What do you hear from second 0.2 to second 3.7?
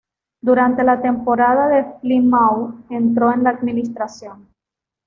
Durante la temporada de Plymouth entró en la